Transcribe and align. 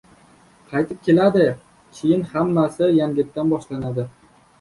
Qaytib 0.69 1.01
keladi. 1.07 1.43
Keyin 1.97 2.23
hammasi 2.31 2.89
yangitdan 3.01 3.53
boshlanadi. 3.53 4.07